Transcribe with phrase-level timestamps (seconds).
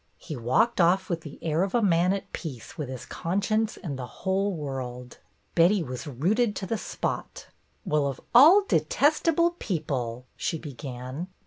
[0.17, 3.99] He walked off with the air of a man at peace with his conscience and
[3.99, 5.19] the whole world.
[5.53, 7.49] Betty was rooted to the spot.
[7.85, 11.27] "Well, of all detestable people!" she began.